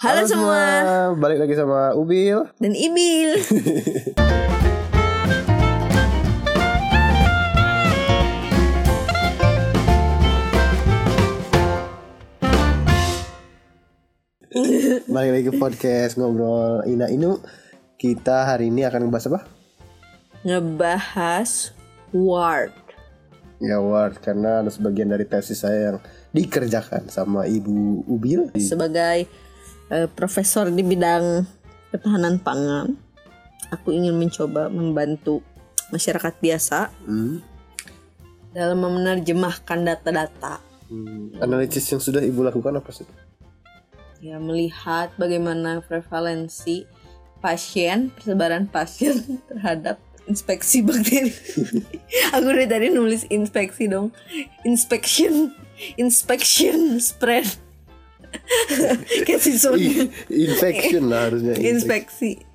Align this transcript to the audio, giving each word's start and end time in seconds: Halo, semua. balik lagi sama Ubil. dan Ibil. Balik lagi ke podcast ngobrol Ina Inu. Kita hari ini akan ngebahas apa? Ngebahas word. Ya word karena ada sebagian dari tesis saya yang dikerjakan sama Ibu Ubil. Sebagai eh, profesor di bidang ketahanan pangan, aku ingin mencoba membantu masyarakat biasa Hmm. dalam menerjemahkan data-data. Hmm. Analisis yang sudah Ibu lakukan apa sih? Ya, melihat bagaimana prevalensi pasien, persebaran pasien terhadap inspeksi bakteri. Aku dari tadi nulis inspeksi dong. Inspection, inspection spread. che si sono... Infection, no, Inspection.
Halo, 0.00 0.24
semua. 0.24 0.64
balik 1.12 1.44
lagi 1.44 1.52
sama 1.52 1.92
Ubil. 1.92 2.48
dan 2.56 2.72
Ibil. 2.72 3.36
Balik 15.04 15.30
lagi 15.36 15.44
ke 15.52 15.54
podcast 15.60 16.16
ngobrol 16.16 16.80
Ina 16.88 17.12
Inu. 17.12 17.36
Kita 18.00 18.48
hari 18.48 18.72
ini 18.72 18.88
akan 18.88 19.04
ngebahas 19.04 19.28
apa? 19.28 19.44
Ngebahas 20.48 21.76
word. 22.16 22.72
Ya 23.60 23.76
word 23.84 24.16
karena 24.24 24.64
ada 24.64 24.72
sebagian 24.72 25.12
dari 25.12 25.28
tesis 25.28 25.60
saya 25.60 25.92
yang 25.92 25.98
dikerjakan 26.32 27.12
sama 27.12 27.44
Ibu 27.44 28.08
Ubil. 28.08 28.48
Sebagai 28.56 29.49
eh, 29.90 30.08
profesor 30.08 30.70
di 30.70 30.80
bidang 30.80 31.44
ketahanan 31.90 32.38
pangan, 32.38 32.94
aku 33.68 33.90
ingin 33.90 34.14
mencoba 34.14 34.70
membantu 34.70 35.42
masyarakat 35.90 36.34
biasa 36.38 36.94
Hmm. 37.06 37.42
dalam 38.54 38.82
menerjemahkan 38.82 39.78
data-data. 39.82 40.62
Hmm. 40.90 41.34
Analisis 41.38 41.86
yang 41.90 42.02
sudah 42.02 42.22
Ibu 42.22 42.42
lakukan 42.46 42.78
apa 42.78 42.90
sih? 42.90 43.06
Ya, 44.20 44.36
melihat 44.36 45.14
bagaimana 45.16 45.80
prevalensi 45.80 46.84
pasien, 47.40 48.10
persebaran 48.12 48.68
pasien 48.68 49.16
terhadap 49.50 49.96
inspeksi 50.28 50.84
bakteri. 50.84 51.32
Aku 52.36 52.46
dari 52.52 52.68
tadi 52.68 52.86
nulis 52.92 53.26
inspeksi 53.32 53.88
dong. 53.90 54.12
Inspection, 54.62 55.50
inspection 55.96 57.00
spread. 57.00 57.48
che 59.24 59.38
si 59.38 59.58
sono... 59.58 59.76
Infection, 59.76 61.06
no, 61.06 61.54
Inspection. 61.56 62.48